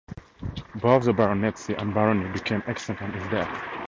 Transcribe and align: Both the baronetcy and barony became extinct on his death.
Both 0.81 1.03
the 1.05 1.13
baronetcy 1.13 1.75
and 1.79 1.93
barony 1.93 2.27
became 2.33 2.63
extinct 2.65 3.03
on 3.03 3.13
his 3.13 3.23
death. 3.29 3.49